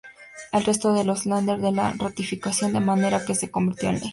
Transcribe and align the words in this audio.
El 0.51 0.65
resto 0.65 0.93
de 0.95 1.03
los 1.03 1.27
"Länder" 1.27 1.59
la 1.59 1.93
ratificaron, 1.95 2.73
de 2.73 2.79
manera 2.79 3.23
que 3.23 3.35
se 3.35 3.51
convirtió 3.51 3.89
en 3.89 3.99
ley. 3.99 4.09